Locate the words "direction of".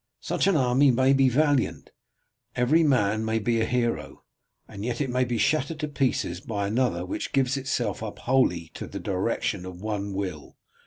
8.99-9.79